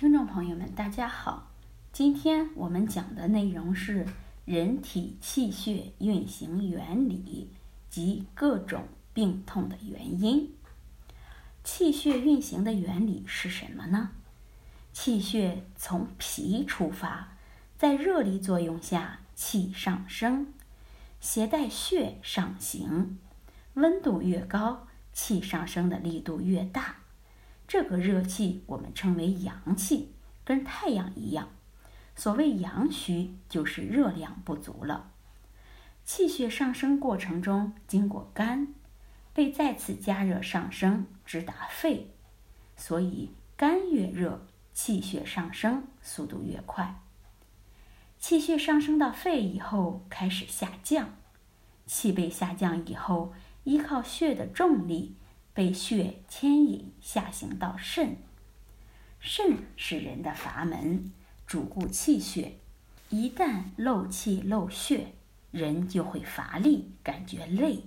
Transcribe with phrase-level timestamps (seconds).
[0.00, 1.50] 听众朋友们，大家好，
[1.92, 4.06] 今天我们讲的内容是
[4.44, 7.50] 人体气血运行原理
[7.90, 10.54] 及各种病痛的原因。
[11.64, 14.10] 气血运行的原理是什么呢？
[14.92, 17.32] 气血从脾出发，
[17.76, 20.54] 在热力作用下，气上升，
[21.18, 23.18] 携带血上行。
[23.74, 26.98] 温度越高，气上升的力度越大。
[27.68, 31.50] 这个热气我们称为阳气，跟太阳一样。
[32.16, 35.12] 所谓阳虚，就是热量不足了。
[36.02, 38.68] 气血上升过程中，经过肝，
[39.34, 42.14] 被再次加热上升，直达肺。
[42.74, 47.02] 所以肝越热，气血上升速度越快。
[48.18, 51.10] 气血上升到肺以后，开始下降。
[51.84, 55.16] 气被下降以后，依靠血的重力。
[55.58, 58.18] 被血牵引下行到肾，
[59.18, 61.10] 肾是人的阀门，
[61.48, 62.58] 主顾气血。
[63.08, 65.14] 一旦漏气漏血，
[65.50, 67.82] 人就会乏力，感觉累。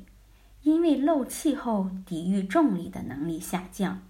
[0.64, 4.02] 因为漏气后抵御重力的能力下降，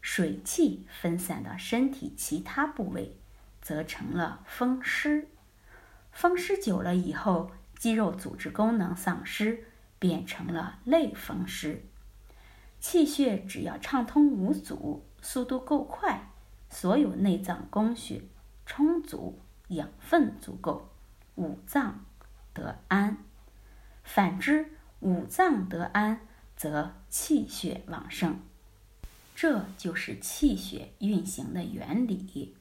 [0.00, 3.18] 水气分散到身体其他部位，
[3.60, 5.28] 则成了风湿。
[6.10, 9.66] 风湿久了以后，肌肉组织功能丧失，
[9.98, 11.84] 变成了类风湿。
[12.80, 16.30] 气血只要畅通无阻，速度够快，
[16.70, 18.22] 所有内脏供血
[18.64, 20.88] 充足，养分足够，
[21.34, 22.06] 五脏
[22.54, 23.18] 得安。
[24.02, 24.70] 反之，
[25.00, 28.40] 五脏得安，则气血旺盛。
[29.34, 32.56] 这就是气血运行的原理。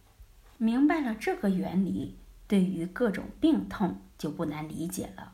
[0.57, 5.33] 明白了这个原理，对于各种病痛就不难理解了。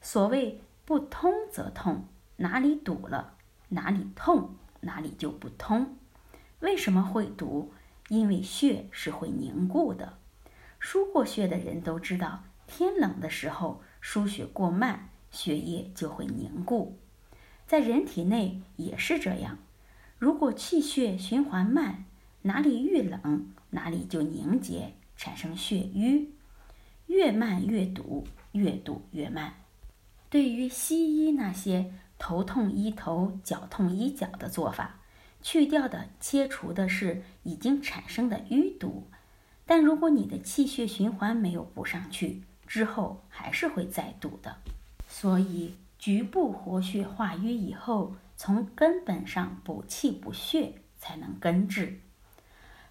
[0.00, 2.04] 所谓不通则痛，
[2.36, 3.34] 哪里堵了？
[3.70, 5.96] 哪里痛，哪里就不通。
[6.60, 7.72] 为什么会堵？
[8.08, 10.18] 因为血是会凝固的。
[10.78, 16.98] 输过血的人都知道，天冷的时候输血过慢，血液就会凝固。
[17.66, 19.58] 在人体内也是这样。
[20.18, 22.04] 如果气血循环慢，
[22.42, 26.34] 哪里遇冷，哪里就凝结，产生血瘀。
[27.06, 29.54] 越慢越堵，越堵越慢。
[30.28, 31.92] 对于西医那些。
[32.20, 35.00] 头痛医头，脚痛医脚的做法，
[35.40, 39.08] 去掉的、切除的是已经产生的淤堵。
[39.64, 44.58] 但如果你的气血循环没有补上去，之后还是会再堵的。
[45.08, 52.00] 所以，局部活血化瘀以后，从根本上补气补血才能根治。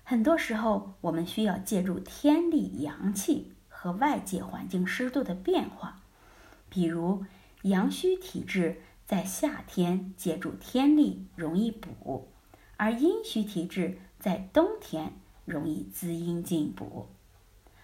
[0.03, 6.01] 很多时候，我们需要借助天力、阳气和外界环境湿度的变化，
[6.67, 7.23] 比如
[7.61, 8.81] 阳虚体质。
[9.09, 12.27] 在夏天借助天力容易补，
[12.77, 15.13] 而阴虚体质在冬天
[15.45, 17.07] 容易滋阴进补。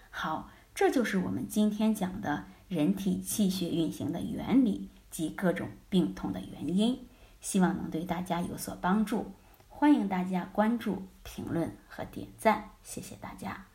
[0.08, 7.08] 好，这就是我们今天讲的人体气血运行的原理及各种病痛的原因，
[7.40, 9.32] 希望能对大家有所帮助。
[9.68, 13.66] 欢迎大家关注、评论和点赞，谢谢大家。